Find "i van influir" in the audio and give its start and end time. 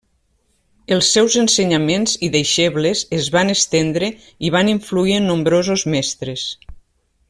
4.49-5.17